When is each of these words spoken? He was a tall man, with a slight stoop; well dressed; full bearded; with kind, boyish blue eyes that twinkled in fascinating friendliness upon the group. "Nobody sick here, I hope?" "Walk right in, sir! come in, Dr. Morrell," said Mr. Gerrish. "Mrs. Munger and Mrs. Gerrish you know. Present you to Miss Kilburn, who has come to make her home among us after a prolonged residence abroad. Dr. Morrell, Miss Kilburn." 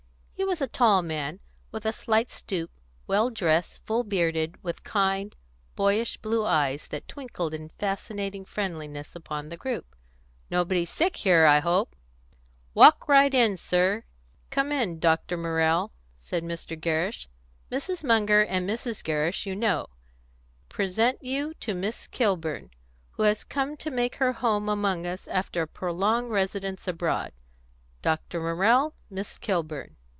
He 0.33 0.45
was 0.53 0.59
a 0.59 0.65
tall 0.67 1.03
man, 1.03 1.39
with 1.71 1.85
a 1.85 1.93
slight 1.93 2.31
stoop; 2.31 2.71
well 3.05 3.29
dressed; 3.29 3.85
full 3.85 4.03
bearded; 4.03 4.61
with 4.63 4.83
kind, 4.83 5.35
boyish 5.75 6.17
blue 6.17 6.43
eyes 6.45 6.87
that 6.87 7.07
twinkled 7.07 7.53
in 7.53 7.69
fascinating 7.69 8.43
friendliness 8.43 9.15
upon 9.15 9.47
the 9.47 9.55
group. 9.55 9.95
"Nobody 10.49 10.83
sick 10.83 11.17
here, 11.17 11.45
I 11.45 11.59
hope?" 11.59 11.95
"Walk 12.73 13.07
right 13.07 13.31
in, 13.31 13.55
sir! 13.55 14.03
come 14.49 14.71
in, 14.71 14.99
Dr. 14.99 15.37
Morrell," 15.37 15.93
said 16.17 16.43
Mr. 16.43 16.75
Gerrish. 16.77 17.29
"Mrs. 17.71 18.03
Munger 18.03 18.41
and 18.41 18.67
Mrs. 18.67 19.03
Gerrish 19.03 19.45
you 19.45 19.55
know. 19.55 19.87
Present 20.69 21.21
you 21.23 21.53
to 21.61 21.75
Miss 21.75 22.07
Kilburn, 22.07 22.71
who 23.11 23.23
has 23.23 23.43
come 23.43 23.77
to 23.77 23.91
make 23.91 24.15
her 24.15 24.33
home 24.33 24.67
among 24.67 25.05
us 25.05 25.27
after 25.27 25.61
a 25.61 25.67
prolonged 25.67 26.31
residence 26.31 26.87
abroad. 26.87 27.31
Dr. 28.01 28.39
Morrell, 28.41 28.95
Miss 29.09 29.37
Kilburn." 29.37 29.95